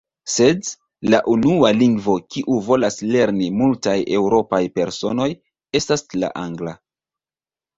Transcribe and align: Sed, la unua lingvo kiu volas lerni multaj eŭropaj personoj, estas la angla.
Sed, 0.35 0.69
la 1.13 1.17
unua 1.33 1.69
lingvo 1.81 2.15
kiu 2.35 2.57
volas 2.69 2.97
lerni 3.17 3.51
multaj 3.59 3.95
eŭropaj 4.21 4.63
personoj, 4.81 5.29
estas 5.83 6.07
la 6.25 6.33
angla. 6.47 6.75